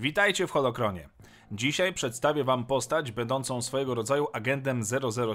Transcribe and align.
Witajcie 0.00 0.46
w 0.46 0.50
Holokronie. 0.50 1.08
Dzisiaj 1.52 1.92
przedstawię 1.92 2.44
Wam 2.44 2.66
postać 2.66 3.12
będącą 3.12 3.62
swojego 3.62 3.94
rodzaju 3.94 4.26
agentem 4.32 4.82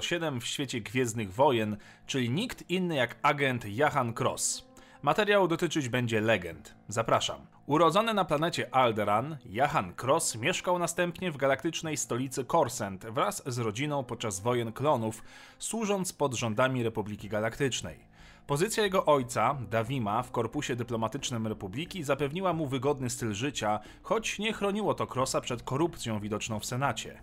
007 0.00 0.40
w 0.40 0.46
świecie 0.46 0.80
Gwiezdnych 0.80 1.32
Wojen, 1.32 1.76
czyli 2.06 2.30
nikt 2.30 2.70
inny 2.70 2.96
jak 2.96 3.16
agent 3.22 3.64
Jahan 3.64 4.14
Cross. 4.20 4.64
Materiał 5.02 5.48
dotyczyć 5.48 5.88
będzie 5.88 6.20
legend. 6.20 6.74
Zapraszam. 6.88 7.46
Urodzony 7.66 8.14
na 8.14 8.24
planecie 8.24 8.74
Alderan, 8.74 9.36
Jahan 9.44 9.94
Cross 10.02 10.36
mieszkał 10.36 10.78
następnie 10.78 11.32
w 11.32 11.36
galaktycznej 11.36 11.96
stolicy 11.96 12.44
Korsent 12.44 13.06
wraz 13.06 13.42
z 13.46 13.58
rodziną 13.58 14.04
podczas 14.04 14.40
wojen 14.40 14.72
klonów, 14.72 15.22
służąc 15.58 16.12
pod 16.12 16.34
rządami 16.34 16.82
Republiki 16.82 17.28
Galaktycznej. 17.28 18.15
Pozycja 18.46 18.82
jego 18.82 19.04
ojca, 19.04 19.58
Davima, 19.70 20.22
w 20.22 20.30
korpusie 20.30 20.76
dyplomatycznym 20.76 21.46
Republiki 21.46 22.04
zapewniła 22.04 22.52
mu 22.52 22.66
wygodny 22.66 23.10
styl 23.10 23.32
życia, 23.32 23.80
choć 24.02 24.38
nie 24.38 24.52
chroniło 24.52 24.94
to 24.94 25.06
Crossa 25.06 25.40
przed 25.40 25.62
korupcją 25.62 26.20
widoczną 26.20 26.60
w 26.60 26.66
Senacie. 26.66 27.22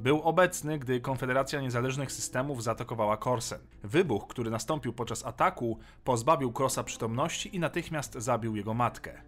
Był 0.00 0.22
obecny, 0.22 0.78
gdy 0.78 1.00
Konfederacja 1.00 1.60
Niezależnych 1.60 2.12
Systemów 2.12 2.62
zaatakowała 2.62 3.16
Korsen. 3.16 3.58
Wybuch, 3.82 4.26
który 4.28 4.50
nastąpił 4.50 4.92
podczas 4.92 5.26
ataku, 5.26 5.78
pozbawił 6.04 6.52
Crossa 6.58 6.84
przytomności 6.84 7.56
i 7.56 7.58
natychmiast 7.58 8.14
zabił 8.14 8.56
jego 8.56 8.74
matkę. 8.74 9.22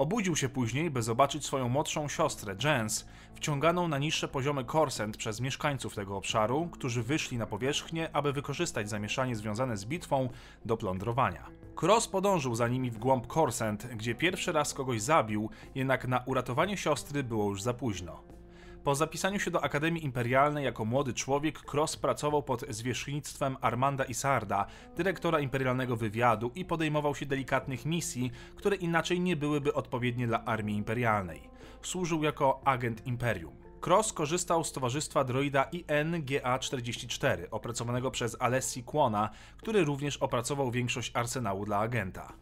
Obudził 0.00 0.36
się 0.36 0.48
później, 0.48 0.90
by 0.90 1.02
zobaczyć 1.02 1.44
swoją 1.44 1.68
młodszą 1.68 2.08
siostrę, 2.08 2.56
Jens, 2.64 3.06
wciąganą 3.34 3.88
na 3.88 3.98
niższe 3.98 4.28
poziomy 4.28 4.64
Korsent 4.64 5.16
przez 5.16 5.40
mieszkańców 5.40 5.94
tego 5.94 6.16
obszaru, 6.16 6.68
którzy 6.72 7.02
wyszli 7.02 7.38
na 7.38 7.46
powierzchnię, 7.46 8.10
aby 8.12 8.32
wykorzystać 8.32 8.88
zamieszanie 8.88 9.36
związane 9.36 9.76
z 9.76 9.84
bitwą 9.84 10.28
do 10.64 10.76
plądrowania. 10.76 11.46
Cross 11.82 12.08
podążył 12.08 12.54
za 12.54 12.68
nimi 12.68 12.90
w 12.90 12.98
głąb 12.98 13.26
Korsent, 13.26 13.86
gdzie 13.86 14.14
pierwszy 14.14 14.52
raz 14.52 14.74
kogoś 14.74 15.02
zabił, 15.02 15.50
jednak 15.74 16.08
na 16.08 16.22
uratowanie 16.26 16.76
siostry 16.76 17.22
było 17.24 17.48
już 17.48 17.62
za 17.62 17.74
późno. 17.74 18.39
Po 18.84 18.94
zapisaniu 18.94 19.40
się 19.40 19.50
do 19.50 19.64
Akademii 19.64 20.04
Imperialnej 20.04 20.64
jako 20.64 20.84
młody 20.84 21.14
człowiek, 21.14 21.74
Cross 21.74 21.96
pracował 21.96 22.42
pod 22.42 22.64
zwierzchnictwem 22.68 23.56
Armanda 23.60 24.04
Isarda, 24.04 24.66
dyrektora 24.96 25.40
imperialnego 25.40 25.96
wywiadu 25.96 26.52
i 26.54 26.64
podejmował 26.64 27.14
się 27.14 27.26
delikatnych 27.26 27.86
misji, 27.86 28.30
które 28.56 28.76
inaczej 28.76 29.20
nie 29.20 29.36
byłyby 29.36 29.74
odpowiednie 29.74 30.26
dla 30.26 30.44
armii 30.44 30.76
imperialnej. 30.76 31.50
Służył 31.82 32.22
jako 32.22 32.60
agent 32.64 33.06
Imperium. 33.06 33.56
Cross 33.86 34.12
korzystał 34.12 34.64
z 34.64 34.72
towarzystwa 34.72 35.24
droida 35.24 35.70
INGA-44, 35.72 37.46
opracowanego 37.50 38.10
przez 38.10 38.36
Alessi 38.40 38.84
Kłona, 38.84 39.30
który 39.56 39.84
również 39.84 40.16
opracował 40.16 40.70
większość 40.70 41.10
arsenału 41.14 41.64
dla 41.64 41.78
agenta. 41.78 42.32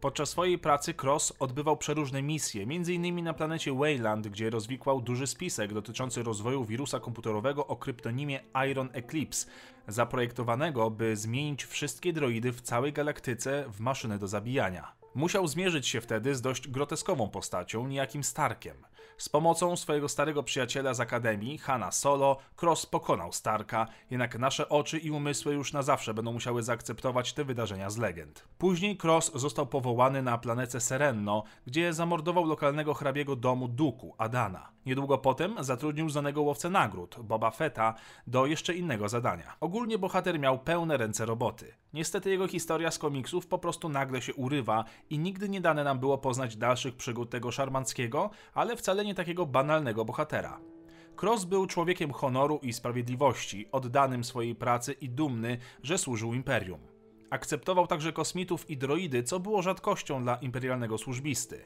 Podczas 0.00 0.30
swojej 0.30 0.58
pracy 0.58 0.94
Cross 1.02 1.32
odbywał 1.38 1.76
przeróżne 1.76 2.22
misje, 2.22 2.62
m.in. 2.62 3.24
na 3.24 3.34
planecie 3.34 3.72
Wayland, 3.74 4.28
gdzie 4.28 4.50
rozwikłał 4.50 5.00
duży 5.00 5.26
spisek 5.26 5.72
dotyczący 5.72 6.22
rozwoju 6.22 6.64
wirusa 6.64 7.00
komputerowego 7.00 7.66
o 7.66 7.76
kryptonimie 7.76 8.40
Iron 8.70 8.88
Eclipse, 8.92 9.46
zaprojektowanego, 9.88 10.90
by 10.90 11.16
zmienić 11.16 11.64
wszystkie 11.64 12.12
droidy 12.12 12.52
w 12.52 12.60
całej 12.60 12.92
galaktyce 12.92 13.64
w 13.68 13.80
maszyny 13.80 14.18
do 14.18 14.28
zabijania. 14.28 14.95
Musiał 15.16 15.46
zmierzyć 15.46 15.88
się 15.88 16.00
wtedy 16.00 16.34
z 16.34 16.42
dość 16.42 16.68
groteskową 16.68 17.28
postacią, 17.28 17.86
niejakim 17.86 18.24
Starkiem. 18.24 18.76
Z 19.18 19.28
pomocą 19.28 19.76
swojego 19.76 20.08
starego 20.08 20.42
przyjaciela 20.42 20.94
z 20.94 21.00
Akademii, 21.00 21.58
Hanna 21.58 21.92
Solo, 21.92 22.38
Cross 22.62 22.86
pokonał 22.86 23.32
Starka, 23.32 23.86
jednak 24.10 24.38
nasze 24.38 24.68
oczy 24.68 24.98
i 24.98 25.10
umysły 25.10 25.54
już 25.54 25.72
na 25.72 25.82
zawsze 25.82 26.14
będą 26.14 26.32
musiały 26.32 26.62
zaakceptować 26.62 27.32
te 27.32 27.44
wydarzenia 27.44 27.90
z 27.90 27.96
legend. 27.96 28.48
Później 28.58 28.98
Cross 29.02 29.32
został 29.34 29.66
powołany 29.66 30.22
na 30.22 30.38
planetę 30.38 30.80
Serenno, 30.80 31.44
gdzie 31.66 31.92
zamordował 31.92 32.44
lokalnego 32.44 32.94
hrabiego 32.94 33.36
domu 33.36 33.68
Duku, 33.68 34.14
Adana. 34.18 34.75
Niedługo 34.86 35.18
potem 35.18 35.56
zatrudnił 35.60 36.08
znanego 36.08 36.42
łowcę 36.42 36.70
nagród, 36.70 37.16
Boba 37.22 37.50
Fetta, 37.50 37.94
do 38.26 38.46
jeszcze 38.46 38.74
innego 38.74 39.08
zadania. 39.08 39.56
Ogólnie 39.60 39.98
bohater 39.98 40.40
miał 40.40 40.58
pełne 40.58 40.96
ręce 40.96 41.26
roboty. 41.26 41.74
Niestety 41.92 42.30
jego 42.30 42.48
historia 42.48 42.90
z 42.90 42.98
komiksów 42.98 43.46
po 43.46 43.58
prostu 43.58 43.88
nagle 43.88 44.22
się 44.22 44.34
urywa 44.34 44.84
i 45.10 45.18
nigdy 45.18 45.48
nie 45.48 45.60
dane 45.60 45.84
nam 45.84 45.98
było 45.98 46.18
poznać 46.18 46.56
dalszych 46.56 46.96
przygód 46.96 47.30
tego 47.30 47.52
szarmanckiego, 47.52 48.30
ale 48.54 48.76
wcale 48.76 49.04
nie 49.04 49.14
takiego 49.14 49.46
banalnego 49.46 50.04
bohatera. 50.04 50.60
Cross 51.22 51.44
był 51.44 51.66
człowiekiem 51.66 52.12
honoru 52.12 52.60
i 52.62 52.72
sprawiedliwości, 52.72 53.68
oddanym 53.72 54.24
swojej 54.24 54.54
pracy 54.54 54.92
i 54.92 55.08
dumny, 55.08 55.58
że 55.82 55.98
służył 55.98 56.34
imperium. 56.34 56.95
Akceptował 57.36 57.86
także 57.86 58.12
kosmitów 58.12 58.70
i 58.70 58.76
droidy, 58.76 59.22
co 59.22 59.40
było 59.40 59.62
rzadkością 59.62 60.22
dla 60.22 60.36
imperialnego 60.36 60.98
służbisty. 60.98 61.64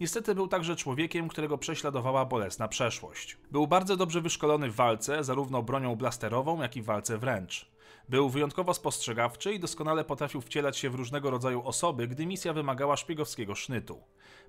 Niestety 0.00 0.34
był 0.34 0.48
także 0.48 0.76
człowiekiem, 0.76 1.28
którego 1.28 1.58
prześladowała 1.58 2.24
bolesna 2.24 2.68
przeszłość. 2.68 3.36
Był 3.50 3.66
bardzo 3.66 3.96
dobrze 3.96 4.20
wyszkolony 4.20 4.70
w 4.70 4.74
walce, 4.74 5.24
zarówno 5.24 5.62
bronią 5.62 5.96
blasterową, 5.96 6.62
jak 6.62 6.76
i 6.76 6.82
walce 6.82 7.18
wręcz. 7.18 7.70
Był 8.08 8.28
wyjątkowo 8.28 8.74
spostrzegawczy 8.74 9.54
i 9.54 9.60
doskonale 9.60 10.04
potrafił 10.04 10.40
wcielać 10.40 10.76
się 10.76 10.90
w 10.90 10.94
różnego 10.94 11.30
rodzaju 11.30 11.62
osoby, 11.62 12.08
gdy 12.08 12.26
misja 12.26 12.52
wymagała 12.52 12.96
szpiegowskiego 12.96 13.54
sznytu. 13.54 14.02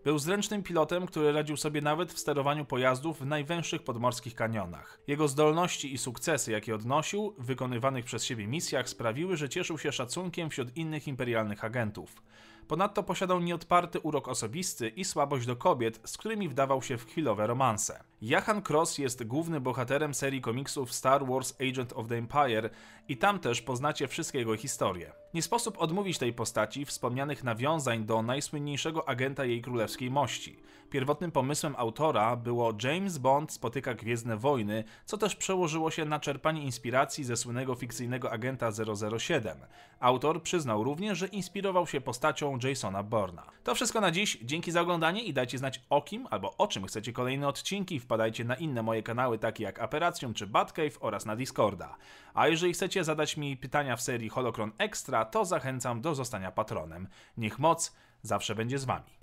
Był 0.04 0.20
zręcznym 0.20 0.64
pilotem, 0.64 1.06
który 1.06 1.32
radził 1.32 1.58
sobie 1.58 1.82
nawet 1.82 2.14
w 2.14 2.20
sterowaniu 2.20 2.66
pojazdów 2.66 3.20
w 3.20 3.26
najwęższych 3.26 3.84
podmorskich 3.84 4.36
kanionach. 4.36 5.00
Jego 5.08 5.28
zdolności 5.28 5.94
i 5.94 5.98
sukcesy, 5.98 6.52
jakie 6.52 6.76
odnosił 6.76 7.36
w 7.38 7.46
wykonywanych 7.46 8.06
przez 8.06 8.24
siebie 8.24 8.48
misjach, 8.48 8.90
sprawiły, 8.90 9.38
że 9.38 9.50
cieszył 9.50 9.78
się 9.78 9.92
szacunkiem 9.92 10.50
wśród 10.50 10.78
innych 10.78 11.08
imperialnych 11.08 11.64
agentów. 11.64 12.22
Ponadto 12.68 13.04
posiadał 13.04 13.40
nieodparty 13.40 14.00
urok 14.00 14.28
osobisty 14.28 14.90
i 14.90 15.06
słabość 15.06 15.46
do 15.46 15.56
kobiet, 15.56 16.02
z 16.06 16.18
którymi 16.18 16.50
wdawał 16.50 16.82
się 16.82 16.98
w 16.98 17.06
chwilowe 17.06 17.48
romanse. 17.48 18.04
Jahan 18.22 18.62
Cross 18.70 18.98
jest 18.98 19.24
głównym 19.24 19.64
bohaterem 19.64 20.14
serii 20.14 20.42
komiksów 20.42 20.94
Star 20.94 21.26
Wars 21.28 21.54
Agent 21.62 21.94
of 21.94 22.08
the 22.08 22.18
Empire 22.18 22.70
i 23.08 23.18
tam 23.18 23.40
też 23.40 23.62
poznacie 23.62 24.08
wszystkie 24.08 24.40
jego 24.40 24.58
historie. 24.58 25.12
Nie 25.34 25.42
sposób 25.42 25.78
odmówić 25.78 26.18
tej 26.18 26.34
postaci 26.34 26.86
wspomnianych 26.86 27.44
nawiązań 27.44 28.06
do 28.06 28.22
najsłynniejszego 28.22 29.10
agenta 29.10 29.46
jej 29.46 29.62
królewskiej 29.62 30.12
mości. 30.12 30.60
Pierwotnym 30.90 31.32
pomysłem 31.32 31.76
autora 31.78 32.36
było 32.36 32.74
James 32.84 33.18
Bond 33.18 33.52
spotyka 33.52 33.94
Gwiezdne 33.94 34.38
Wojny, 34.38 34.84
co 35.06 35.18
też 35.18 35.36
przełożyło 35.36 35.92
się 35.92 36.06
na 36.06 36.20
czerpanie 36.20 36.64
inspiracji 36.64 37.24
ze 37.24 37.38
słynnego 37.38 37.76
fikcyjnego 37.76 38.32
agenta 38.32 38.70
007. 39.18 39.58
Autor 40.00 40.44
przyznał 40.44 40.84
również, 40.84 41.18
że 41.18 41.28
inspirował 41.28 41.88
się 41.88 42.02
postacią 42.02 42.60
Jasona 42.64 43.04
Bourna. 43.04 43.46
To 43.64 43.76
wszystko 43.76 44.02
na 44.02 44.12
dziś, 44.12 44.38
dzięki 44.42 44.72
za 44.72 44.82
oglądanie 44.82 45.24
i 45.24 45.34
dajcie 45.34 45.58
znać 45.58 45.82
o 45.90 46.02
kim 46.02 46.28
albo 46.30 46.58
o 46.58 46.68
czym 46.68 46.86
chcecie 46.86 47.14
kolejne 47.14 47.48
odcinki, 47.48 48.00
wpadajcie 48.10 48.46
na 48.46 48.56
inne 48.56 48.84
moje 48.84 49.04
kanały 49.04 49.40
takie 49.40 49.64
jak 49.64 49.80
Aperacją 49.80 50.34
czy 50.34 50.48
Batcave 50.48 50.98
oraz 51.00 51.26
na 51.26 51.36
Discorda. 51.36 51.98
A 52.34 52.48
jeżeli 52.48 52.74
chcecie 52.74 53.04
zadać 53.04 53.38
mi 53.38 53.58
pytania 53.58 53.96
w 53.96 54.02
serii 54.02 54.30
Holocron 54.30 54.72
Extra, 54.78 55.26
to 55.26 55.46
zachęcam 55.46 56.02
do 56.02 56.16
zostania 56.16 56.52
patronem. 56.52 57.08
Niech 57.38 57.60
moc 57.60 57.96
zawsze 58.22 58.56
będzie 58.56 58.80
z 58.80 58.86
wami. 58.86 59.19